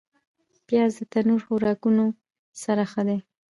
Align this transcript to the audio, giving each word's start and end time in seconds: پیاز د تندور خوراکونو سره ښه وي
پیاز 0.67 0.91
د 0.99 1.01
تندور 1.11 1.41
خوراکونو 1.47 2.05
سره 2.63 2.83
ښه 2.91 3.01
وي 3.07 3.17